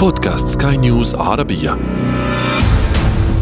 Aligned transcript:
بودكاست 0.00 0.62
سكاي 0.62 0.76
نيوز 0.76 1.14
عربية 1.14 1.78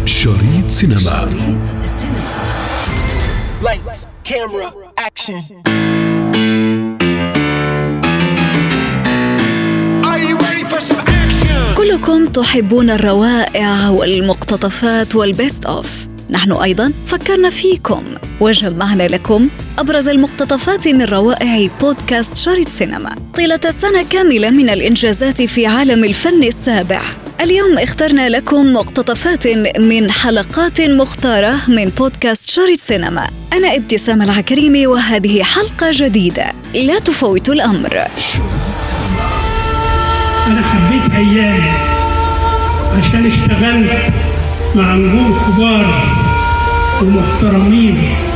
شريط 0.05 0.71
سينما 0.71 1.00
شريط 1.00 1.83
سينما 1.83 2.38
Lights, 3.63 4.07
camera, 4.25 4.68
action. 5.08 5.42
Are 10.11 10.21
you 10.29 10.34
ready 10.46 10.64
for 10.64 10.80
some 10.80 11.00
action? 11.07 11.76
كلكم 11.76 12.26
تحبون 12.29 12.90
الروائع 12.90 13.88
والمقتطفات 13.88 15.16
وال 15.16 15.32
best 15.32 15.64
of 15.66 16.07
نحن 16.30 16.52
أيضا 16.52 16.92
فكرنا 17.06 17.50
فيكم. 17.50 18.02
وجمعنا 18.40 19.08
لكم 19.08 19.48
أبرز 19.79 20.08
المقتطفات 20.08 20.88
من 20.88 21.02
روائع 21.02 21.68
بودكاست 21.80 22.36
شريط 22.36 22.68
سينما. 22.68 23.16
طيلة 23.34 23.61
سنة 23.70 24.04
كاملة 24.11 24.50
من 24.50 24.70
الإنجازات 24.70 25.43
في 25.43 25.66
عالم 25.66 26.04
الفن 26.04 26.43
السابع. 26.43 27.02
اليوم 27.40 27.79
اخترنا 27.79 28.29
لكم 28.29 28.72
مقتطفات 28.72 29.46
من 29.79 30.11
حلقات 30.11 30.80
مختارة 30.80 31.61
من 31.68 31.84
بودكاست 31.84 32.51
شريط 32.51 32.81
سينما. 32.81 33.29
أنا 33.53 33.75
ابتسام 33.75 34.23
العكريمي 34.23 34.87
وهذه 34.87 35.42
حلقة 35.42 35.91
جديدة. 35.92 36.53
لا 36.75 36.98
تفوت 36.98 37.48
الأمر. 37.48 37.92
أنا 40.47 40.62
حبيت 40.62 41.15
أيامي 41.15 41.73
عشان 42.98 43.27
اشتغلت. 43.27 44.28
مع 44.79 44.95
نجوم 44.95 45.35
كبار 45.47 45.85
ومحترمين. 47.03 48.28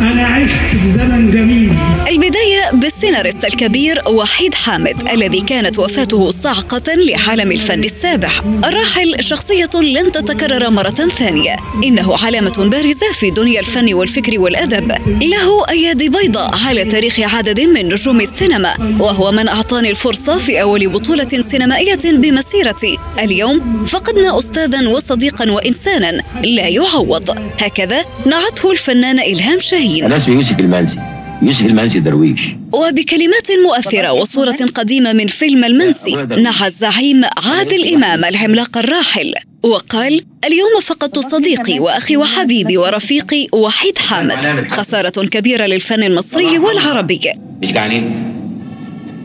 أنا 0.00 0.26
عشت 0.26 0.76
في 0.82 0.92
زمن 0.92 1.30
جميل. 1.30 1.72
البداية 2.08 2.70
بالسيناريست 2.72 3.44
الكبير 3.44 4.02
وحيد 4.08 4.54
حامد 4.54 5.08
الذي 5.12 5.40
كانت 5.40 5.78
وفاته 5.78 6.30
صعقة 6.30 6.94
لعالم 6.94 7.52
الفن 7.52 7.84
السابع 7.84 8.30
الراحل 8.64 9.16
شخصية 9.20 9.70
لن 9.74 10.12
تتكرر 10.12 10.70
مرة 10.70 10.90
ثانية. 10.90 11.56
إنه 11.84 12.16
علامة 12.24 12.68
بارزة 12.70 13.12
في 13.12 13.30
دنيا 13.30 13.60
الفن 13.60 13.94
والفكر 13.94 14.40
والأدب. 14.40 14.92
له 15.22 15.68
أيادي 15.68 16.08
بيضاء 16.08 16.54
على 16.66 16.84
تاريخ 16.84 17.34
عدد 17.34 17.60
من 17.60 17.88
نجوم 17.88 18.20
السينما 18.20 18.96
وهو 19.00 19.32
من 19.32 19.48
أعطاني 19.48 19.90
الفرصة 19.90 20.38
في 20.38 20.62
أول 20.62 20.88
بطولة 20.88 21.42
سينمائية 21.50 22.00
بمسيرتي 22.04 22.98
اليوم 23.18 23.84
فقدنا 23.84 24.38
أستاذا 24.38 24.88
وصديقا 24.88 25.50
وإنسانا 25.50 26.22
لا 26.42 26.68
يعوض. 26.68 27.38
هكذا 27.60 28.04
نعته 28.26 28.72
الفنان 28.72 29.18
إلهام 29.18 29.60
شاهين. 29.60 29.83
أنا 29.84 30.16
اسمي 30.16 30.34
يوسف 30.34 30.60
المنسي 30.60 30.98
يوسف 31.42 31.66
المنسي 31.66 32.00
درويش. 32.00 32.40
وبكلمات 32.72 33.48
مؤثرة 33.66 34.12
وصورة 34.12 34.56
قديمة 34.74 35.12
من 35.12 35.26
فيلم 35.26 35.64
المنسي 35.64 36.16
نعى 36.16 36.66
الزعيم 36.66 37.24
عادل 37.24 37.94
إمام 37.94 38.24
العملاق 38.24 38.78
الراحل 38.78 39.34
وقال 39.62 40.24
اليوم 40.44 40.80
فقدت 40.82 41.18
صديقي 41.18 41.78
وأخي 41.78 42.16
وحبيبي 42.16 42.76
ورفيقي 42.76 43.48
وحيد 43.52 43.98
حامد 43.98 44.70
خسارة 44.70 45.26
كبيرة 45.26 45.66
للفن 45.66 46.02
المصري 46.02 46.58
والعربي. 46.58 47.20
مش 47.62 47.72
جعانين؟ 47.72 48.12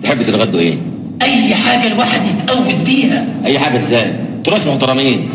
تحبوا 0.03 0.23
تتغدوا 0.23 0.59
إيه؟ 0.59 0.77
أي 1.21 1.55
حاجة 1.55 1.87
الواحد 1.87 2.21
يتقود 2.25 2.83
بيها. 2.83 3.25
أي 3.45 3.59
حاجة 3.59 3.77
إزاي؟ 3.77 4.13
تراث 4.43 4.67
محترمين. 4.67 5.29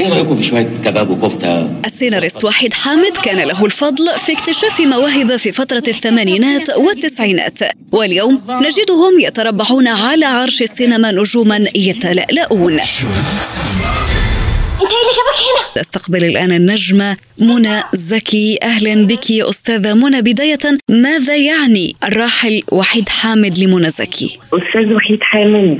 إيه 0.00 0.08
رأيكم 0.08 0.36
في 0.36 0.42
شوية 0.42 0.68
كباب 0.84 1.10
وكفتة؟ 1.10 1.68
السيناريست 1.84 2.44
وحيد 2.44 2.74
حامد 2.74 3.12
كان 3.24 3.48
له 3.48 3.64
الفضل 3.64 4.04
في 4.18 4.32
اكتشاف 4.32 4.80
مواهب 4.80 5.36
في 5.36 5.52
فترة 5.52 5.82
الثمانينات 5.88 6.76
والتسعينات. 6.76 7.58
واليوم 7.92 8.42
نجدهم 8.48 9.20
يتربعون 9.20 9.88
على 9.88 10.24
عرش 10.24 10.62
السينما 10.62 11.12
نجوما 11.12 11.64
يتلألؤون. 11.74 12.80
انت 14.82 14.92
اللي 14.92 15.12
جابك 15.16 15.38
هنا. 15.46 15.80
نستقبل 15.80 16.24
الآن 16.24 16.52
النجمة 16.52 17.16
منى 17.38 17.80
زكي. 17.92 18.58
أهلا 18.62 19.06
بك 19.06 19.30
أستاذة 19.30 19.94
منى. 19.94 20.22
بداية 20.22 20.58
ماذا 20.90 21.36
يعني 21.36 21.96
الراحل 22.08 22.62
وحيد 22.72 23.08
حامد 23.08 23.58
لمنى 23.58 23.90
زكي؟ 23.90 24.38
أستاذ 24.54 24.92
وحيد 24.92 25.18
حامد 25.22 25.78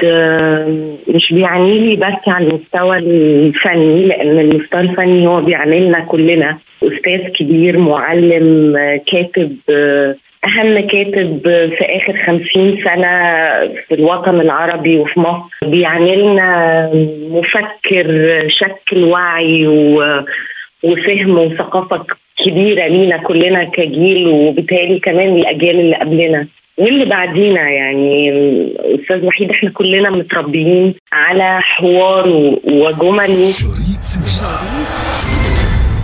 مش 1.09 1.33
بيعني 1.33 1.79
لي 1.81 1.97
بس 1.97 2.29
على 2.29 2.47
المستوى 2.47 2.99
الفني 2.99 4.07
لأن 4.07 4.39
المستوى 4.41 4.81
الفني 4.81 5.27
هو 5.27 5.41
بيعملنا 5.41 6.01
كلنا. 6.01 6.59
أستاذ 6.83 7.21
كبير 7.39 7.79
معلم 7.79 8.77
آه، 8.77 9.01
كاتب 9.13 9.57
آه، 9.71 10.17
أهم 10.47 10.81
كاتب 10.81 11.41
في 11.79 11.85
آخر 11.85 12.23
خمسين 12.27 12.85
سنة 12.85 13.11
في 13.89 13.95
الوطن 13.95 14.41
العربي 14.41 14.97
وفي 14.97 15.21
مصر. 15.21 15.43
بيعملنا 15.63 16.91
مفكر 17.31 18.07
شكل 18.49 19.05
وعي. 19.05 19.67
وفهم 20.83 21.39
وثقافة 21.39 22.05
كبيرة 22.45 22.87
لينا 22.87 23.17
كلنا 23.17 23.65
كجيل 23.65 24.27
وبالتالي 24.27 24.99
كمان 24.99 25.37
الأجيال 25.37 25.81
اللي 25.81 25.97
قبلنا. 25.97 26.47
واللي 26.79 27.05
بعدينا 27.05 27.71
يعني 27.71 28.33
أستاذ 28.79 29.25
وحيد 29.25 29.51
إحنا 29.51 29.71
كلنا 29.71 30.11
متربيين 30.11 30.95
على 31.13 31.61
حوار 31.61 32.29
وجمل. 32.65 33.49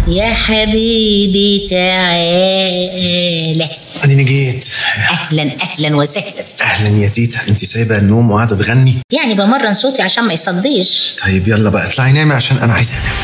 يا 0.08 0.32
حبيبي 0.46 1.66
تعالى. 1.70 3.66
اديني 4.02 4.24
جيت 4.24 4.68
أهلا 5.10 5.50
أهلا 5.62 5.96
وسهلا. 5.96 6.44
أهلا 6.60 7.04
يا 7.04 7.08
تيتا 7.08 7.40
انت 7.48 7.64
سايبة 7.64 7.98
النوم 7.98 8.30
وقاعدة 8.30 8.56
تغني. 8.56 8.94
يعني 9.12 9.34
بمرن 9.34 9.74
صوتي 9.74 10.02
عشان 10.02 10.24
ما 10.24 10.32
يصديش. 10.32 11.16
طيب 11.24 11.48
يلا 11.48 11.70
بقى 11.70 11.86
اطلعي 11.86 12.12
نامي 12.12 12.34
عشان 12.34 12.56
أنا 12.56 12.72
عايز 12.72 12.92
أنام. 12.92 13.14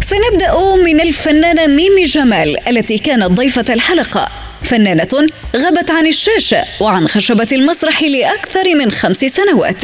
سنبدأ 0.00 0.76
من 0.84 1.00
الفنانة 1.00 1.66
ميمي 1.66 2.02
جمال 2.02 2.68
التي 2.68 2.98
كانت 2.98 3.24
ضيفة 3.24 3.74
الحلقة. 3.74 4.28
فنانة 4.62 5.28
غابت 5.56 5.90
عن 5.90 6.06
الشاشة 6.06 6.64
وعن 6.80 7.08
خشبة 7.08 7.48
المسرح 7.52 8.02
لأكثر 8.02 8.74
من 8.74 8.90
خمس 8.90 9.18
سنوات. 9.18 9.82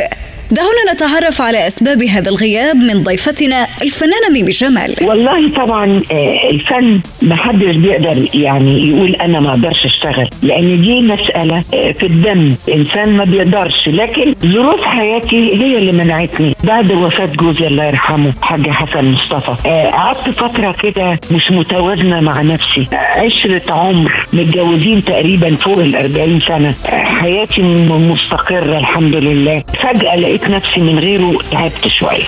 دعونا 0.51 0.93
نتعرف 0.95 1.43
على 1.43 1.67
أسباب 1.67 2.03
هذا 2.03 2.29
الغياب 2.31 2.77
من 2.77 3.03
ضيفتنا 3.03 3.67
الفنانة 3.83 4.29
ميمي 4.33 4.51
جمال. 4.51 4.95
والله 5.03 5.49
طبعا 5.51 6.03
آه، 6.13 6.51
الفن 6.51 7.01
ما 7.23 7.37
حدش 7.37 7.77
بيقدر 7.77 8.29
يعني 8.35 8.89
يقول 8.89 9.15
أنا 9.15 9.41
ما 9.41 9.51
أقدرش 9.51 9.85
أشتغل 9.87 10.29
لأن 10.43 10.81
دي 10.83 11.01
مسألة 11.01 11.63
آه، 11.75 11.93
في 11.93 12.07
الدم. 12.07 12.55
إنسان 12.75 13.17
ما 13.17 13.25
بيقدرش. 13.25 13.89
لكن 13.89 14.35
ظروف 14.47 14.85
حياتي 14.85 15.37
هي 15.37 15.79
اللي 15.79 15.93
منعتني. 15.93 16.55
بعد 16.65 16.93
وفاة 16.93 17.27
جوزي 17.41 17.67
الله 17.67 17.85
يرحمه 17.85 18.33
حاج 18.43 18.69
حسن 18.71 19.05
مصطفى 19.13 19.69
آه، 19.69 19.87
قعدت 19.91 20.29
فترة 20.29 20.75
كده 20.83 21.19
مش 21.31 21.51
متوازنة 21.51 22.21
مع 22.21 22.43
نفسي. 22.43 22.87
عشرة 22.93 23.73
عمر 23.73 24.27
متجوزين 24.33 25.05
تقريبا 25.05 25.57
فوق 25.57 25.79
ال 25.79 25.97
40 25.97 26.41
سنة. 26.41 26.75
آه، 26.87 27.05
حياتي 27.05 27.63
م- 27.63 28.11
مستقرة 28.13 28.79
الحمد 28.79 29.15
لله. 29.15 29.63
فجأة 29.83 30.15
لقيت 30.34 30.44
نفسي 30.44 30.80
من 30.80 31.00
غيره 31.00 31.40
تعبت 31.52 31.88
شويه 31.88 32.24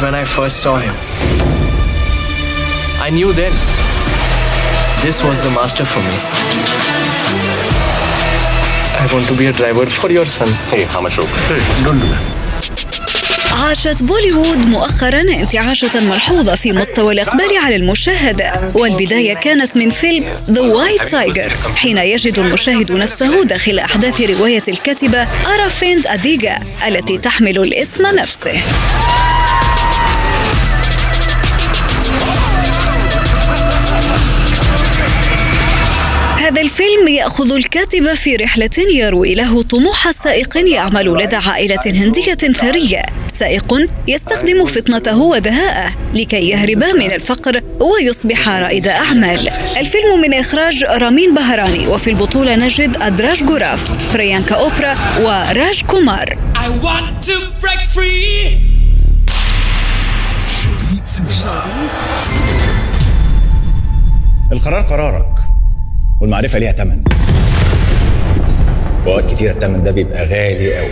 When 0.00 0.14
I 0.14 0.24
first 0.24 0.56
saw 0.64 0.76
him, 0.86 0.94
I 3.06 3.08
knew 3.10 3.32
then 3.32 3.52
this 5.04 5.24
was 5.28 5.42
the 5.46 5.50
master 5.50 5.84
for 5.92 6.00
me. 6.08 6.16
I 9.02 9.06
want 9.12 9.26
to 9.30 9.36
be 9.36 9.46
a 9.46 9.52
driver 9.52 9.86
for 9.86 10.10
your 10.10 10.26
son. 10.26 10.48
Hey, 10.70 10.84
how 10.84 11.00
much 11.00 11.16
Hey, 11.16 11.84
don't 11.84 11.98
do 11.98 12.08
that. 12.14 12.41
عاشت 13.63 14.03
بوليوود 14.03 14.57
مؤخرا 14.57 15.21
انتعاشة 15.21 15.99
ملحوظة 15.99 16.55
في 16.55 16.71
مستوى 16.71 17.13
الإقبال 17.13 17.57
على 17.57 17.75
المشاهدة 17.75 18.71
والبداية 18.75 19.33
كانت 19.33 19.77
من 19.77 19.89
فيلم 19.89 20.25
The 20.47 20.59
White 20.59 21.11
Tiger 21.11 21.77
حين 21.77 21.97
يجد 21.97 22.39
المشاهد 22.39 22.91
نفسه 22.91 23.43
داخل 23.43 23.79
أحداث 23.79 24.21
رواية 24.21 24.63
الكاتبة 24.67 25.27
أرافيند 25.45 26.07
أديغا 26.07 26.59
التي 26.87 27.17
تحمل 27.17 27.57
الاسم 27.57 28.07
نفسه. 28.07 28.61
هذا 36.39 36.61
الفيلم 36.61 37.07
يأخذ 37.07 37.51
الكاتب 37.51 38.13
في 38.13 38.35
رحلة 38.35 38.69
يروي 38.77 39.33
له 39.33 39.61
طموح 39.61 40.11
سائق 40.11 40.57
يعمل 40.57 41.05
لدى 41.05 41.35
عائلة 41.35 41.81
هندية 41.85 42.33
ثرية. 42.33 43.22
سائق 43.43 43.89
يستخدم 44.07 44.65
فطنته 44.65 45.17
ودهاءه 45.17 45.91
لكي 46.13 46.49
يهرب 46.49 46.83
من 46.99 47.11
الفقر 47.11 47.61
ويصبح 47.79 48.49
رائد 48.49 48.87
أعمال. 48.87 49.49
الفيلم 49.77 50.21
من 50.21 50.33
إخراج 50.33 50.83
رامين 50.83 51.35
بهراني 51.35 51.87
وفي 51.87 52.09
البطولة 52.09 52.55
نجد 52.55 52.97
أدراج 53.01 53.43
جوراف 53.43 54.13
بريانكا 54.13 54.55
أوبرا 54.55 54.95
وراج 55.21 55.83
كومار. 55.83 56.37
I 56.55 56.69
want 56.85 57.27
to 57.27 57.35
break 57.61 57.81
free. 57.95 58.57
القرار 64.51 64.81
قرارك 64.81 65.35
والمعرفة 66.21 66.59
ليها 66.59 66.71
تمن. 66.71 67.03
وأوقات 69.05 69.31
كتير 69.31 69.51
التمن 69.51 69.83
ده 69.83 69.91
بيبقى 69.91 70.23
غالي 70.23 70.77
قوي 70.77 70.91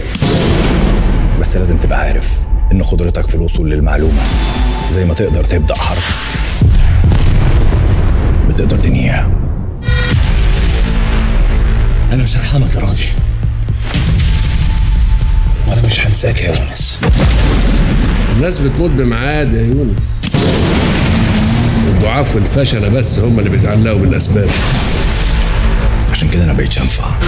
بس 1.42 1.56
لازم 1.56 1.78
تبقى 1.78 2.00
عارف 2.00 2.30
إن 2.72 2.84
قدرتك 2.84 3.28
في 3.28 3.36
الوصول 3.36 3.70
للمعلومة. 3.70 4.22
زي 4.96 5.06
ما 5.06 5.14
تقدر 5.14 5.44
تبدأ 5.44 5.76
حرب. 5.76 6.02
بتقدر 8.50 8.78
تنهيها. 8.78 9.32
أنا 12.12 12.24
مش 12.24 12.38
هرحمك 12.38 12.76
يا 12.76 12.80
راضي. 12.80 13.04
وأنا 15.68 15.82
مش 15.86 16.08
هنساك 16.08 16.42
يا 16.42 16.56
يونس. 16.56 17.00
الناس 18.36 18.58
بتموت 18.58 18.92
بميعاد 18.92 19.54
يا 19.54 19.62
يونس 19.62 20.26
الضعاف 21.88 22.36
والفشلة 22.36 22.90
بس 22.90 23.20
هم 23.20 23.40
اللي 23.40 23.50
بيتعلقوا 23.50 24.00
بالأسباب. 24.00 24.50
عشان 26.22 26.34
كده 26.34 26.44
أنا 26.44 26.54
بقيتش 26.54 26.78
أنفع 26.78 27.20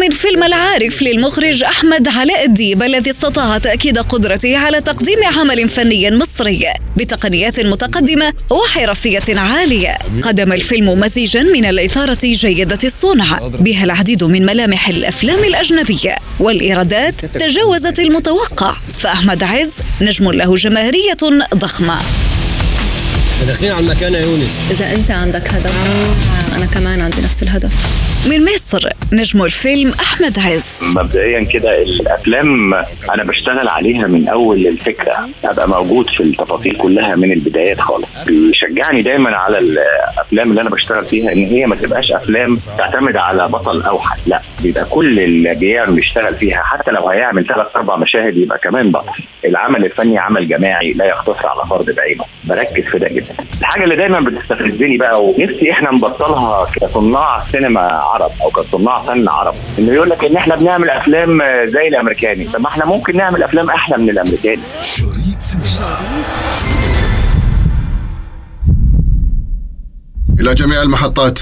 من 0.00 0.10
فيلم 0.10 0.44
العارف 0.44 1.02
للمخرج 1.02 1.64
أحمد 1.64 2.08
علاء 2.08 2.44
الديب 2.44 2.82
الذي 2.82 3.10
استطاع 3.10 3.58
تأكيد 3.58 3.98
قدرته 3.98 4.56
على 4.56 4.80
تقديم 4.80 5.24
عمل 5.24 5.68
فني 5.68 6.10
مصري 6.10 6.64
بتقنيات 6.96 7.60
متقدمة 7.60 8.32
وحرفية 8.50 9.40
عالية. 9.40 9.98
قدم 10.22 10.52
الفيلم 10.52 11.00
مزيجا 11.00 11.42
من 11.42 11.64
الإثارة 11.64 12.18
جيدة 12.22 12.78
الصنع 12.84 13.38
بها 13.38 13.84
العديد 13.84 14.24
من 14.24 14.46
ملامح 14.46 14.88
الأفلام 14.88 15.44
الأجنبية 15.44 16.16
والإيرادات 16.40 17.24
تجاوزت 17.24 17.98
المتوقع. 17.98 18.76
فأحمد 18.98 19.42
عز 19.42 19.72
نجم 20.00 20.32
له 20.32 20.54
جماهيرية 20.54 21.18
ضخمة. 21.54 21.96
داخلين 23.44 23.72
على 23.72 23.86
المكان 23.86 24.14
يا 24.14 24.20
يونس. 24.20 24.64
إذا 24.70 24.92
أنت 24.92 25.10
عندك 25.10 25.48
هدف 25.48 25.72
أنا 26.52 26.66
كمان 26.66 27.00
عندي 27.00 27.20
نفس 27.20 27.42
الهدف. 27.42 27.74
من 28.26 28.44
مصر 28.54 28.88
نجم 29.12 29.42
الفيلم 29.44 29.92
أحمد 30.00 30.38
عز. 30.38 30.80
مبدئيا 30.96 31.44
كده 31.44 31.82
الأفلام 31.82 32.74
أنا 33.14 33.24
بشتغل 33.24 33.68
عليها 33.68 34.06
من 34.06 34.28
أول 34.28 34.66
الفكرة 34.66 35.28
أبقى 35.44 35.68
موجود 35.68 36.10
في 36.10 36.22
التفاصيل 36.22 36.76
كلها 36.76 37.16
من 37.16 37.32
البدايات 37.32 37.80
خالص. 37.80 38.08
بيشجعني 38.26 39.02
دايما 39.02 39.36
على 39.36 39.58
الأفلام 39.58 40.50
اللي 40.50 40.60
أنا 40.60 40.70
بشتغل 40.70 41.04
فيها 41.04 41.32
إن 41.32 41.44
هي 41.46 41.66
ما 41.66 41.76
تبقاش 41.76 42.12
أفلام 42.12 42.58
تعتمد 42.78 43.16
على 43.16 43.48
بطل 43.48 43.82
اوحد 43.82 44.18
لا. 44.26 44.40
بيبقى 44.62 44.84
كل 44.84 45.20
اللي 45.20 45.84
بيشتغل 45.88 46.34
فيها 46.34 46.62
حتى 46.62 46.90
لو 46.90 47.08
هيعمل 47.08 47.46
ثلاث 47.46 47.76
أربع 47.76 47.96
مشاهد 47.96 48.36
يبقى 48.36 48.58
كمان 48.58 48.90
بطل. 48.90 49.12
العمل 49.44 49.84
الفني 49.84 50.18
عمل 50.18 50.48
جماعي 50.48 50.92
لا 50.92 51.04
يقتصر 51.04 51.46
على 51.46 51.62
فرد 51.70 51.94
بعينه. 51.96 52.24
بركز 52.44 52.84
في 52.84 52.98
ده 52.98 53.08
جدا. 53.08 53.34
الحاجة 53.60 53.84
اللي 53.84 53.96
دايما 53.96 54.20
بتستفزني 54.20 54.96
بقى 54.96 55.24
ونفسي 55.24 55.72
إحنا 55.72 55.92
نبطلها 55.92 56.66
كصناع 56.80 57.42
سينما 57.52 57.80
عرب 58.16 58.30
أو 58.42 58.50
كصناع 58.50 59.02
فن 59.02 59.28
عرب. 59.28 59.54
إنه 59.78 59.92
يقول 59.92 60.10
لك 60.10 60.24
إن 60.24 60.36
إحنا 60.36 60.56
بنعمل 60.56 60.90
أفلام 60.90 61.42
زي 61.64 61.88
الأمريكاني. 61.88 62.44
طب 62.44 62.60
ما 62.60 62.68
إحنا 62.68 62.86
ممكن 62.86 63.16
نعمل 63.16 63.42
أفلام 63.42 63.70
أحلى 63.70 63.98
من 63.98 64.10
الأمريكاني. 64.10 64.62
إلى 70.40 70.54
جميع 70.54 70.82
المحطات. 70.82 71.38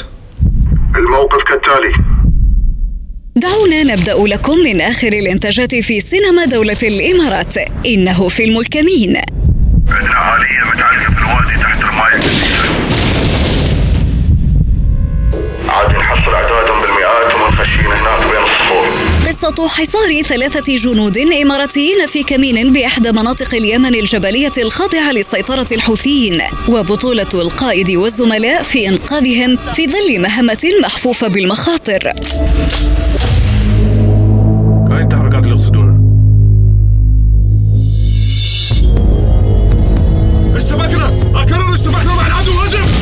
الموقف 0.96 1.42
كالتالي. 1.48 2.14
دعونا 3.36 3.82
نبدأ 3.82 4.34
لكم 4.34 4.58
من 4.58 4.80
آخر 4.80 5.08
الإنتاجات 5.08 5.74
في 5.74 6.00
سينما 6.00 6.44
دولة 6.44 6.76
الإمارات. 6.82 7.56
إنه 7.86 8.28
فيلم 8.28 8.58
الكمين. 8.58 9.16
عندنا 9.88 10.14
عالية 10.14 10.64
متعلقة 10.74 11.14
بالوادي 11.14 11.62
تحت 11.62 11.80
الماء 11.80 12.16
عاد 15.74 15.90
نحصل 15.90 16.34
أعدادهم 16.34 16.80
بالمئات 16.80 17.34
ومنخشين 17.34 17.86
هناك 17.86 18.20
بين 18.20 18.42
الصفوف. 18.44 19.28
قصة 19.28 19.68
حصار 19.68 20.22
ثلاثة 20.22 20.74
جنود 20.74 21.18
إماراتيين 21.18 22.06
في 22.06 22.22
كمين 22.22 22.72
بإحدى 22.72 23.12
مناطق 23.12 23.54
اليمن 23.54 23.94
الجبلية 23.94 24.52
الخاضعة 24.58 25.12
لسيطرة 25.12 25.66
الحوثيين 25.72 26.42
وبطولة 26.68 27.28
القائد 27.34 27.90
والزملاء 27.90 28.62
في 28.62 28.88
إنقاذهم 28.88 29.58
في 29.74 29.86
ظل 29.86 30.20
مهمة 30.20 30.70
محفوفة 30.82 31.28
بالمخاطر. 31.28 32.12
هاي 34.90 35.02
التحركات 35.02 35.44
اللي 35.44 35.56
يقصدونها 35.56 35.94
استبقنا 40.56 41.16
أكرر 41.34 41.74
استبقنا 41.74 42.14
مع 42.14 42.26
العدو 42.26 42.52
هجم 42.60 42.93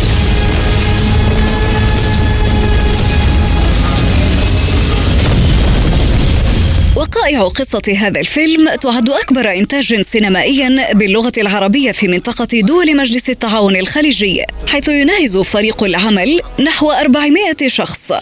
وقائع 7.02 7.42
قصة 7.42 7.82
هذا 7.98 8.20
الفيلم 8.20 8.74
تعد 8.74 9.08
أكبر 9.10 9.50
إنتاج 9.50 10.00
سينمائيا 10.00 10.92
باللغة 10.92 11.32
العربية 11.38 11.92
في 11.92 12.08
منطقة 12.08 12.60
دول 12.60 12.96
مجلس 12.96 13.30
التعاون 13.30 13.76
الخليجي 13.76 14.42
حيث 14.68 14.88
يناهز 14.88 15.38
فريق 15.38 15.82
العمل 15.84 16.40
نحو 16.60 16.90
400 16.90 17.54
شخص. 17.66 18.12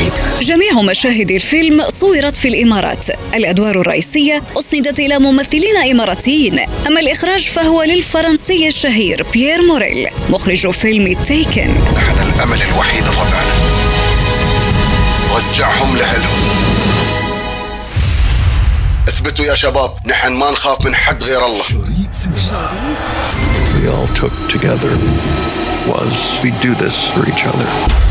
وايد 0.00 0.12
جميع 0.40 0.82
مشاهد 0.82 1.30
الفيلم 1.30 1.84
صورت 1.88 2.36
في 2.36 2.48
الإمارات. 2.48 3.06
الأدوار 3.34 3.80
الرئيسية 3.80 4.42
أسندت 4.58 4.98
إلى 4.98 5.18
ممثلين 5.18 5.76
إماراتيين. 5.76 6.58
أما 6.86 7.00
الإخراج 7.00 7.48
فهو 7.48 7.82
للفرنسي 7.82 8.68
الشهير 8.68 9.26
بيير 9.32 9.62
موريل. 9.62 10.08
مخرج 10.30 10.70
فيلم 10.70 11.22
تيكن. 11.24 11.70
نحن 11.96 12.32
الأمل 12.34 12.62
الوحيد 12.62 13.04
لربعنا 13.04 13.54
رجعهم 15.32 15.96
لأهلهم. 15.96 16.40
اثبتوا 19.08 19.44
يا 19.44 19.54
شباب 19.54 19.90
نحن 20.06 20.32
ما 20.32 20.50
نخاف 20.50 20.84
من 20.84 20.94
حد 20.94 21.22
غير 21.22 21.46
الله. 21.46 21.64
We 23.82 23.88
all 23.88 24.08
took 24.20 24.34
together 24.48 24.92
was 25.90 26.16
we 26.42 26.50
do 26.66 26.74
this 26.74 26.96
for 27.14 27.22
each 27.30 27.44
other. 27.50 28.09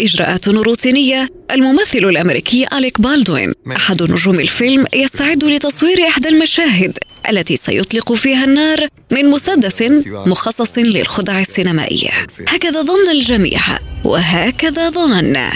إجراءات 0.00 0.48
روتينية 0.48 1.28
الممثل 1.50 1.98
الأمريكي 1.98 2.66
أليك 2.72 3.00
بالدوين. 3.00 3.52
أحد 3.76 4.02
نجوم 4.02 4.40
الفيلم 4.40 4.86
يستعد 4.94 5.44
لتصوير 5.44 6.08
إحدى 6.08 6.28
المشاهد 6.28 6.98
التي 7.30 7.56
سيطلق 7.56 8.12
فيها 8.12 8.44
النار 8.44 8.86
من 9.10 9.24
مسدس 9.30 9.82
مخصص 10.06 10.78
للخدع 10.78 11.40
السينمائية. 11.40 12.10
هكذا 12.48 12.82
ظن 12.82 13.10
الجميع 13.10 13.60
وهكذا 14.04 14.90
ظننا 14.90 15.52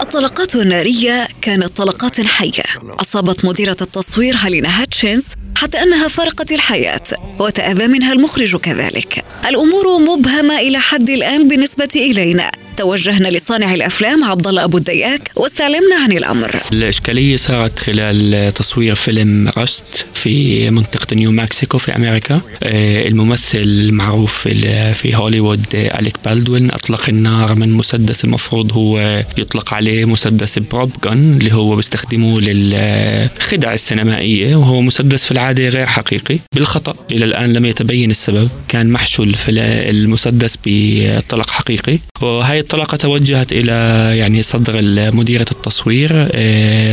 الطلقات 0.00 0.56
النارية 0.56 1.28
كانت 1.42 1.66
طلقات 1.76 2.20
حية. 2.20 2.64
أصابت 3.00 3.44
مديرة 3.44 3.76
التصوير 3.80 4.36
هالينا 4.36 4.82
هاتشينز 4.82 5.24
حتى 5.56 5.78
أنها 5.78 6.08
فرقت 6.08 6.52
الحياة 6.52 7.00
وتأذى 7.38 7.86
منها 7.86 8.12
المخرج 8.12 8.56
كذلك 8.56 9.24
الأمور 9.48 9.98
مبهمة 9.98 10.58
إلى 10.58 10.78
حد 10.78 11.10
الآن 11.10 11.48
بالنسبة 11.48 11.88
إلينا 11.96 12.50
توجهنا 12.76 13.28
لصانع 13.28 13.74
الأفلام 13.74 14.24
عبد 14.24 14.46
الله 14.46 14.64
أبو 14.64 14.78
الدياك 14.78 15.30
واستعلمنا 15.36 15.96
عن 16.02 16.12
الأمر. 16.12 16.56
الإشكالية 16.72 17.36
صارت 17.36 17.78
خلال 17.78 18.52
تصوير 18.54 18.94
فيلم 18.94 19.50
رست 19.58 20.06
في 20.14 20.70
منطقة 20.70 21.16
نيو 21.16 21.30
مكسيكو 21.30 21.78
في 21.78 21.96
أمريكا. 21.96 22.40
الممثل 22.62 23.58
المعروف 23.58 24.48
في 24.94 25.16
هوليوود 25.16 25.64
أليك 25.74 26.16
بالدوين 26.24 26.70
أطلق 26.70 27.08
النار 27.08 27.54
من 27.54 27.72
مسدس 27.72 28.24
المفروض 28.24 28.72
هو 28.72 29.22
يطلق 29.38 29.74
عليه 29.74 30.04
مسدس 30.04 30.58
prop 30.58 30.90
gun 31.04 31.38
اللي 31.40 31.54
هو 31.54 31.76
بيستخدمه 31.76 32.40
للخدع 32.40 33.72
السينمائية 33.72 34.56
وهو 34.56 34.80
مسدس 34.80 35.24
في 35.24 35.30
العاده 35.44 35.68
غير 35.68 35.86
حقيقي. 35.86 36.38
بالخطأ 36.54 36.94
إلى 37.12 37.24
الآن 37.24 37.52
لم 37.52 37.64
يتبين 37.64 38.10
السبب. 38.10 38.48
كان 38.68 38.90
محشو 38.92 39.27
ل 39.27 39.34
في 39.34 39.50
المسدس 39.90 40.58
بطلق 40.66 41.50
حقيقي. 41.50 41.98
وهي 42.22 42.58
الطلقة 42.58 42.96
توجهت 42.96 43.52
إلى 43.52 43.72
يعني 44.18 44.42
صدر 44.42 44.80
مديرة 45.12 45.46
التصوير 45.50 46.12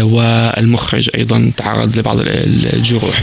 والمخرج 0.03 1.09
أيضا 1.15 1.51
تعرض 1.57 1.99
لبعض 1.99 2.17
الجروح. 2.73 3.21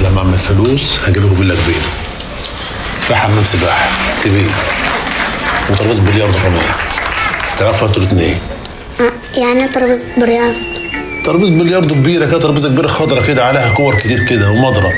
لما 0.00 0.18
أعمل 0.18 0.38
فلوس 0.38 0.98
هجيب 1.06 1.24
لكم 1.24 1.34
فيلا 1.34 1.54
كبيرة. 1.54 1.88
في 3.00 3.14
حمام 3.14 3.44
سباحة 3.44 3.90
كبير. 4.24 4.50
وترابيزة 5.70 6.02
بلياردو 6.02 6.38
كمان. 6.38 6.74
تعرفوا 7.58 7.88
أنتوا 7.88 8.02
الاثنين 8.02 8.38
يعني 9.36 9.68
ترابيزة 9.68 10.08
برياض 10.16 10.54
ترابيزة 11.30 11.52
بلياردو 11.52 11.94
كبيرة 11.94 12.26
كده 12.26 12.38
ترابيزة 12.38 12.68
كبيرة 12.68 12.86
خضرة 12.86 13.26
كده 13.26 13.44
عليها 13.44 13.74
كور 13.74 13.94
كتير 13.94 14.20
كده 14.20 14.50
ومضرب. 14.50 14.92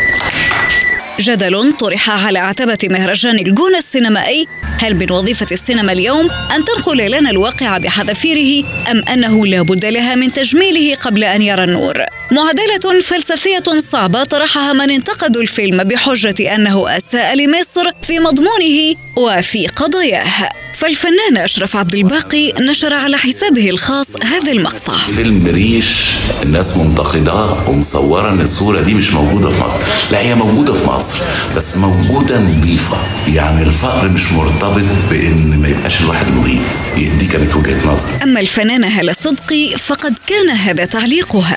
جدل 1.21 1.73
طرح 1.81 2.27
على 2.27 2.39
عتبة 2.39 2.79
مهرجان 2.91 3.39
الجونة 3.39 3.79
السينمائي. 3.79 4.49
هل 4.79 4.95
من 4.95 5.13
وظيفة 5.13 5.47
السينما 5.53 5.93
اليوم 5.93 6.31
أن 6.31 6.65
تنقل 6.65 7.11
لنا 7.11 7.31
الواقع 7.31 7.79
بحذافيره 7.79 8.67
أم 8.91 9.03
أنه 9.13 9.47
لا 9.47 9.63
بد 9.63 9.85
لها 9.85 10.15
من 10.15 10.33
تجميله 10.33 10.95
قبل 10.95 11.25
أن 11.25 11.43
يرى 11.43 11.65
النور؟ 11.65 11.99
معادلة 12.33 13.01
فلسفية 13.03 13.63
صعبة 13.79 14.25
طرحها 14.25 14.73
من 14.73 14.91
انتقدوا 14.91 15.43
الفيلم 15.43 15.85
بحجة 15.85 16.55
أنه 16.55 16.97
أساء 16.97 17.35
لمصر 17.35 17.91
في 18.03 18.19
مضمونه 18.19 18.95
وفي 19.17 19.67
قضاياه. 19.67 20.49
فالفنان 20.75 21.37
أشرف 21.37 21.77
عبد 21.77 21.95
الباقي 21.95 22.53
نشر 22.53 22.95
على 22.95 23.17
حسابه 23.17 23.71
الخاص 23.71 24.07
هذا 24.23 24.53
المقطع. 24.53 24.97
فيلم 24.97 25.47
ريش 25.47 26.11
الناس 26.43 26.77
منتقداه 26.77 27.71
ومصورة 27.71 28.31
إن 28.31 28.41
الصورة 28.41 28.81
دي 28.81 28.95
مش 28.95 29.13
موجودة 29.13 29.51
في 29.51 29.65
مصر. 29.65 29.79
لا 30.13 30.21
هي 30.21 30.35
موجودة 30.35 30.75
في 30.75 30.87
مصر 30.87 31.19
بس 31.57 31.77
موجودة 31.77 32.41
نظيفة. 32.41 32.97
يعني 33.35 33.63
الفقر 33.63 34.09
مش 34.09 34.33
مرتبط 34.33 34.83
بإن 35.11 35.59
ما 35.63 35.69
يبقاش 35.69 36.01
الواحد 36.01 36.31
نظيف. 36.31 36.77
دي 36.97 37.27
كانت 37.27 37.57
وجهة 37.57 37.87
نظري. 37.87 38.23
أما 38.23 38.41
الفنانة 38.41 38.87
هالة 38.87 39.13
صدقي 39.13 39.69
فقد 39.69 40.15
كان 40.27 40.49
هذا 40.49 40.85
تعليقها. 40.85 41.57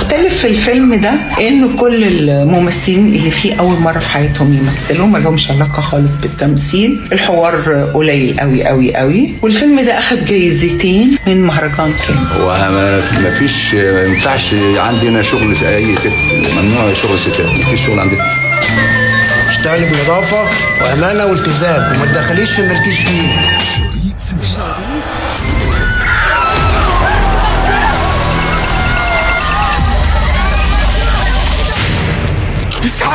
المختلف 0.00 0.38
في 0.40 0.46
الفيلم 0.48 0.94
ده 0.94 1.12
إنه 1.40 1.76
كل 1.76 2.04
الممثلين 2.04 3.06
اللي 3.14 3.30
فيه 3.30 3.54
أول 3.54 3.78
مرة 3.80 3.98
في 3.98 4.10
حياتهم 4.10 4.54
يمثلوا 4.54 5.06
ما 5.06 5.18
لهمش 5.18 5.50
علاقة 5.50 5.82
خالص 5.82 6.14
بالتمثيل. 6.14 7.00
الحوار 7.12 7.84
قليل 7.94 8.40
قوي 8.40 8.64
قوي 8.64 8.96
قوي 8.96 9.34
والفيلم 9.42 9.80
ده 9.80 9.98
أخد 9.98 10.24
جايزتين 10.24 11.18
من 11.26 11.42
مهرجان 11.42 11.92
كان 12.06 12.16
وما 12.42 13.30
فيش 13.38 13.74
ما 13.74 14.02
ينفعش 14.04 14.54
عندنا 14.76 15.22
شغل 15.22 15.54
أي 15.66 15.96
ست. 15.96 16.12
ممنوع 16.32 16.92
شغل 16.92 17.18
ستات 17.18 17.46
ما 17.46 17.64
فيش 17.70 17.86
شغل 17.86 18.00
عندنا. 18.00 18.24
اشتغلي 19.48 19.86
بنظافه 19.86 20.42
وأمانة 20.82 21.26
والتزام. 21.26 21.96
وما 21.96 22.06
تدخليش 22.06 22.50
في 22.50 22.62
مالكيش 22.62 22.98
فيه. 22.98 23.59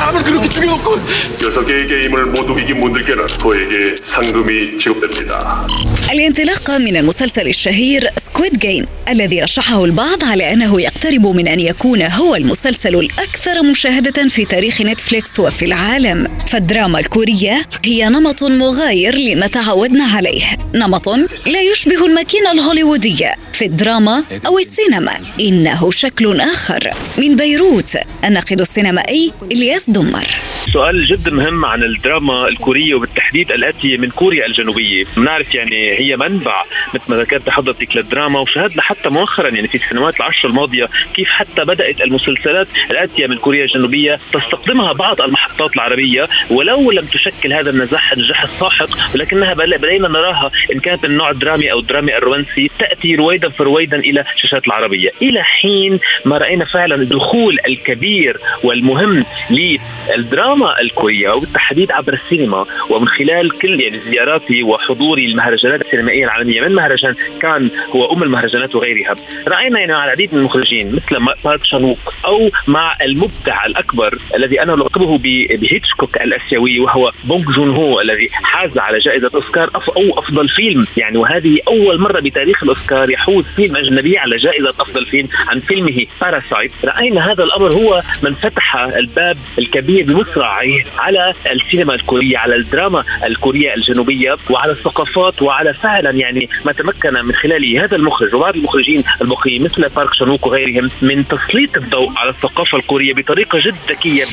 사람을 0.04 0.22
그렇게 0.22 0.48
죽여놓고 0.48 0.98
여섯 1.44 1.64
개의 1.64 1.86
게임을 1.86 2.26
모두 2.26 2.58
이긴 2.58 2.80
분들께는 2.80 3.26
저에게 3.26 3.96
상금이 4.02 4.78
지급됩니다. 4.78 5.66
الانطلاقة 6.12 6.78
من 6.78 6.96
المسلسل 6.96 7.48
الشهير 7.48 8.10
سكويد 8.16 8.58
جيم 8.58 8.86
الذي 9.08 9.40
رشحه 9.40 9.84
البعض 9.84 10.24
على 10.24 10.52
أنه 10.52 10.80
يقترب 10.80 11.26
من 11.26 11.48
أن 11.48 11.60
يكون 11.60 12.02
هو 12.02 12.36
المسلسل 12.36 12.94
الأكثر 12.96 13.62
مشاهدة 13.62 14.28
في 14.28 14.44
تاريخ 14.44 14.80
نتفليكس 14.80 15.40
وفي 15.40 15.64
العالم 15.64 16.28
فالدراما 16.46 16.98
الكورية 16.98 17.62
هي 17.84 18.08
نمط 18.08 18.42
مغاير 18.42 19.14
لما 19.14 19.46
تعودنا 19.46 20.04
عليه 20.04 20.42
نمط 20.74 21.08
لا 21.46 21.60
يشبه 21.72 22.06
الماكينة 22.06 22.52
الهوليوودية 22.52 23.34
في 23.55 23.65
الدراما 23.65 24.23
أو 24.47 24.57
السينما. 24.59 25.11
إنه 25.39 25.91
شكل 25.91 26.41
آخر. 26.41 26.79
من 27.17 27.35
بيروت 27.35 27.97
الناقد 28.25 28.61
السينمائي 28.61 29.31
إلياس 29.51 29.89
دمر. 29.89 30.25
سؤال 30.73 31.05
جدا 31.05 31.31
مهم 31.31 31.65
عن 31.65 31.83
الدراما 31.83 32.47
الكورية 32.47 32.93
وبالتحديد 32.93 33.51
الآتية 33.51 33.97
من 33.97 34.09
كوريا 34.09 34.45
الجنوبية. 34.45 35.05
بنعرف 35.17 35.55
يعني 35.55 35.99
هي 35.99 36.17
منبع 36.17 36.63
مثل 36.93 37.03
ما 37.07 37.17
ذكرت 37.17 37.49
حضرتك 37.49 37.95
للدراما 37.95 38.39
وشاهدنا 38.39 38.81
حتى 38.81 39.09
مؤخرا 39.09 39.49
يعني 39.49 39.67
في 39.67 39.75
السنوات 39.75 40.17
العشر 40.17 40.49
الماضية 40.49 40.89
كيف 41.13 41.29
حتى 41.29 41.65
بدأت 41.65 42.01
المسلسلات 42.01 42.67
الآتية 42.91 43.27
من 43.27 43.37
كوريا 43.37 43.63
الجنوبية 43.63 44.19
تستقدمها 44.33 44.93
بعض 44.93 45.21
المحطات 45.21 45.75
العربية 45.75 46.29
ولو 46.49 46.91
لم 46.91 47.05
تشكل 47.05 47.53
هذا 47.53 47.69
النجاح 47.69 48.11
النجاح 48.11 48.43
الساحق 48.43 48.89
ولكنها 49.15 49.53
بدأنا 49.53 50.07
نراها 50.07 50.51
إن 50.73 50.79
كانت 50.79 51.05
النوع 51.05 51.31
الدرامي 51.31 51.71
أو 51.71 51.79
الدرامي 51.79 52.17
الرومانسي 52.17 52.71
تأتي 52.79 53.15
رويدا 53.15 53.44
فرويدا 53.51 53.97
إلى 53.97 54.21
الشاشات 54.35 54.67
العربية. 54.67 55.11
إلى 55.21 55.43
حين 55.43 55.99
ما 56.25 56.37
رأينا 56.37 56.65
فعلا 56.65 56.95
الدخول 56.95 57.57
الكبير 57.67 58.37
والمهم 58.63 59.25
للدراما 59.49 60.81
الكورية 60.81 61.29
وبالتحديد 61.29 61.91
عبر 61.91 62.13
السينما. 62.13 62.65
ومن 62.89 63.07
خلال 63.07 63.51
كل 63.51 63.81
يعني 63.81 63.99
زياراتي 63.99 64.63
وحضوري 64.63 65.27
للمهرجانات 65.27 65.81
السينمائية 65.81 66.25
العالمية 66.25 66.61
من 66.61 66.75
مهرجان 66.75 67.15
كان 67.41 67.69
هو 67.89 68.13
أم 68.13 68.23
المهرجانات 68.23 68.75
وغيرها 68.75 69.15
رأينا 69.47 69.79
يعني 69.79 69.93
مع 69.93 70.05
العديد 70.05 70.33
من 70.33 70.39
المخرجين 70.39 70.95
مثل 70.95 71.25
بارك 71.43 71.63
شان 71.63 71.80
ووك 71.80 71.97
أو 72.25 72.49
مع 72.67 72.97
المبدع 73.01 73.65
الأكبر 73.65 74.19
الذي 74.35 74.61
أنا 74.61 74.73
ألقبه 74.73 75.17
بهيتشكوك 75.17 76.21
الآسيوي 76.21 76.79
وهو 76.79 77.11
بونغ 77.23 77.51
جون 77.51 77.69
هو 77.69 78.01
الذي 78.01 78.27
حاز 78.31 78.77
على 78.77 78.99
جائزة 78.99 79.31
أوسكار 79.35 79.69
أو 79.75 80.19
أفضل 80.19 80.49
فيلم. 80.49 80.85
يعني 80.97 81.17
وهذه 81.17 81.59
أول 81.67 81.99
مرة 81.99 82.19
بتاريخ 82.19 82.63
الأوسكار 82.63 83.09
يحوز 83.09 83.34
فيلم 83.43 83.75
أجنبي 83.75 84.17
على 84.17 84.37
جائزة 84.37 84.69
أفضل 84.69 85.05
فيلم 85.05 85.27
عن 85.47 85.59
فيلمه 85.59 86.05
Parasite 86.21 86.71
رأينا 86.85 87.31
هذا 87.31 87.43
الأمر 87.43 87.71
هو 87.73 88.01
من 88.23 88.33
فتح 88.33 88.75
الباب 88.75 89.37
الكبير 89.59 90.05
بمصراعيه 90.05 90.83
على 90.97 91.33
السينما 91.51 91.93
الكورية 91.93 92.37
على 92.37 92.55
الدراما 92.55 93.03
الكورية 93.25 93.73
الجنوبية 93.73 94.37
وعلى 94.49 94.71
الثقافات 94.71 95.41
وعلى 95.41 95.73
فعلا 95.73 96.09
يعني 96.09 96.49
ما 96.65 96.71
تمكن 96.71 97.13
من 97.13 97.31
خلاله 97.33 97.83
هذا 97.83 97.95
المخرج 97.95 98.35
وبعض 98.35 98.55
المخرجين 98.55 99.03
الباقيين 99.21 99.63
مثل 99.63 99.89
بارك 99.89 100.13
شان 100.13 100.30
ووك 100.30 100.47
وغيرهم 100.47 100.89
من 101.01 101.27
تسليط 101.27 101.77
الضوء 101.77 102.11
على 102.17 102.29
الثقافة 102.29 102.77
الكورية 102.77 103.13
بطريقة 103.13 103.59
جد 103.59 103.75
ذكية. 103.89 104.23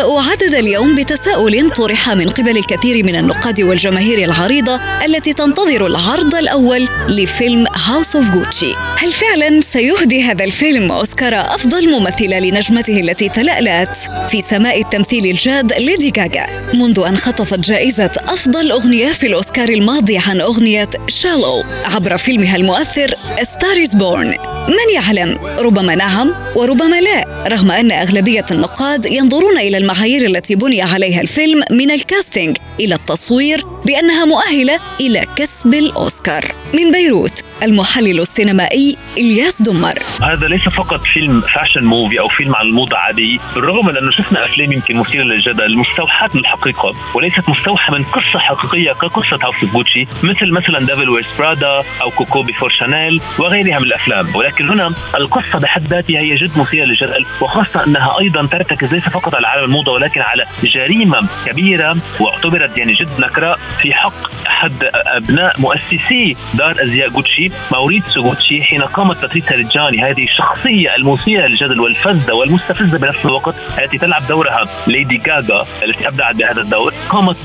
نبدأ 0.00 0.30
عدد 0.30 0.54
اليوم 0.54 0.94
بتساؤل 0.94 1.70
طرح 1.70 2.10
من 2.10 2.30
قبل 2.30 2.56
الكثير 2.58 3.04
من 3.04 3.16
النقاد 3.16 3.60
والجماهير 3.62 4.18
العريضة 4.24 4.80
التي 5.04 5.32
تنتظر 5.32 5.86
العرض 5.86 6.34
الأول 6.34 6.88
لفيلم 7.08 7.66
House 7.86 8.16
of 8.16 8.30
Gucci 8.30 8.74
هل 8.98 9.12
فعلا 9.12 9.60
سيهدي 9.60 10.22
هذا 10.22 10.44
الفيلم 10.44 10.92
أوسكار 10.92 11.34
أفضل 11.34 11.90
ممثلة 11.90 12.38
لنجمته 12.38 13.00
التي 13.00 13.28
تلألأت 13.28 13.96
في 14.28 14.40
سماء 14.40 14.80
التمثيل 14.80 15.26
الجاد 15.26 15.72
ليدي 15.72 16.12
غاغا؟ 16.18 16.46
منذ 16.74 17.00
أن 17.06 17.16
خطفت 17.16 17.60
جائزة 17.60 18.10
أفضل 18.28 18.70
أغنية 18.70 19.08
في 19.08 19.26
الأوسكار 19.26 19.68
الماضي 19.68 20.18
عن 20.18 20.40
أغنية 20.40 20.90
Shallow 21.08 21.64
عبر 21.84 22.16
فيلمها 22.16 22.56
المؤثر 22.56 23.14
Star 23.42 23.84
Is 23.84 23.96
Born 23.96 24.34
من 24.68 24.94
يعلم؟ 24.94 25.38
ربما 25.58 25.94
نعم 25.94 26.34
وربما 26.56 27.00
لا 27.00 27.46
رغم 27.48 27.70
أن 27.70 27.92
أغلبية 27.92 28.46
النقاد 28.50 29.06
ينظرون 29.06 29.58
إلى 29.58 29.78
المعايير 29.90 30.26
التي 30.26 30.54
بني 30.54 30.82
عليها 30.82 31.20
الفيلم 31.20 31.62
من 31.70 31.90
ال 31.90 31.98
casting 31.98 32.56
إلى 32.80 32.94
التصوير 32.94 33.64
بأنها 33.86 34.24
مؤهلة 34.24 34.80
إلى 35.00 35.26
كسب 35.36 35.74
الأوسكار. 35.74 36.54
من 36.74 36.92
بيروت 36.92 37.42
المحلل 37.62 38.20
السينمائي 38.20 38.96
إلياس 39.18 39.62
دمر. 39.62 39.98
هذا 40.22 40.46
ليس 40.46 40.68
فقط 40.68 41.00
فيلم 41.00 41.40
fashion 41.40 41.84
movie 41.84 42.20
أو 42.20 42.28
فيلم 42.28 42.56
عن 42.56 42.66
الموضة 42.66 42.96
عادي. 42.96 43.40
بالرغم 43.54 43.86
من 43.86 43.96
أنه 43.96 44.10
شفنا 44.10 44.44
أفلام 44.44 44.72
يمكن 44.72 44.96
مثيرة 44.96 45.22
للجدل 45.22 45.76
مستوحاة 45.76 46.30
من 46.34 46.40
الحقيقة 46.40 46.94
وليست 47.14 47.48
مستوحاة 47.48 47.94
من 47.94 48.04
قصة 48.04 48.38
حقيقية 48.38 48.92
كقصة 48.92 49.38
هاوس 49.42 49.64
جوتشي 49.64 50.06
مثل 50.22 50.52
مثلا 50.52 50.78
Devil 50.78 51.08
Wears 51.08 51.26
Prada 51.38 51.82
أو 52.02 52.10
Coco 52.10 52.42
Before 52.42 52.70
Chanel 52.70 53.20
وغيرها 53.38 53.78
من 53.78 53.84
الأفلام. 53.86 54.36
ولكن 54.36 54.68
هنا 54.68 54.92
القصة 55.14 55.58
بحد 55.58 55.86
ذاتها 55.86 56.20
هي 56.20 56.34
جد 56.34 56.58
مثيرة 56.58 56.84
للجدل 56.84 57.26
وخاصة 57.40 57.84
أنها 57.86 58.18
أيضا 58.20 58.46
ترتكز 58.46 58.94
ليس 58.94 59.08
فقط 59.08 59.34
على 59.34 59.46
عالم 59.46 59.64
الموضة 59.64 59.92
ولكن 59.92 60.20
على 60.20 60.44
جريمة 60.64 61.28
كبيرة 61.46 61.96
واعتبرت 62.20 62.78
يعني 62.78 62.92
جد 62.92 63.20
نكراء 63.20 63.58
في 63.78 63.94
حق 63.94 64.46
أحد 64.46 64.72
أبناء 64.94 65.60
مؤسسي 65.60 66.36
دار 66.54 66.82
أزياء 66.82 67.08
جوتشي 67.08 67.49
ماوريتسو 67.72 68.22
جوتشي 68.22 68.62
حين 68.62 68.82
قامت 68.82 69.22
باتريسيا 69.22 69.56
ريجاني 69.56 70.02
هذه 70.02 70.24
الشخصية 70.24 70.96
المثيرة 70.96 71.46
للجدل 71.46 71.80
والفذه 71.80 72.32
والمستفزة 72.32 72.98
بنفس 72.98 73.24
الوقت 73.24 73.54
التي 73.78 73.98
تلعب 73.98 74.26
دورها 74.26 74.64
ليدي 74.86 75.22
غاغا 75.28 75.66
التي 75.84 76.08
أبدعت 76.08 76.36
بهذا 76.36 76.60
الدور 76.60 76.94
قامت 77.08 77.36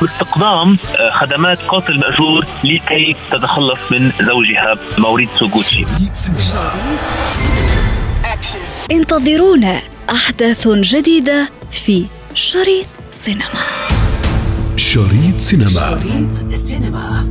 باستقدام 0.00 0.76
خدمات 1.10 1.58
قاتل 1.68 1.98
مأجور 1.98 2.44
لكي 2.64 3.16
تتخلص 3.30 3.80
من 3.90 4.10
زوجها 4.10 4.74
ماوريتسو 4.98 5.48
جوتشي 5.48 5.84
انتظرونا 8.90 9.80
أحداث 10.10 10.68
جديدة 10.68 11.48
في 11.70 12.04
شريط 12.34 12.86
سينما. 13.12 13.44
شريط 14.76 15.40
سينما. 15.40 16.00
شريط 16.00 16.52
سينما. 16.52 17.30